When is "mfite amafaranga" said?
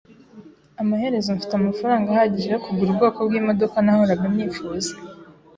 1.37-2.07